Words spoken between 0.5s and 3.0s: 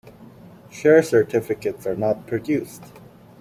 Share certificates are not produced.